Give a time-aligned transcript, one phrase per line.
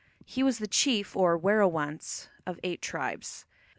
[0.25, 3.45] He was the chief, or werowance, of eight tribes.